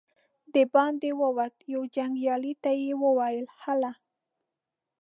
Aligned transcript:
د 0.53 0.55
باندې 0.73 1.09
ووت، 1.19 1.55
يوه 1.73 1.87
جنګيالي 1.95 2.53
ته 2.63 2.71
يې 2.83 2.91
وويل: 3.03 3.47
هله! 3.61 3.91